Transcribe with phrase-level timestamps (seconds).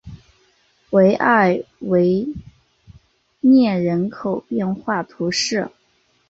[0.89, 2.27] 维埃维
[3.41, 5.69] 涅人口变化图示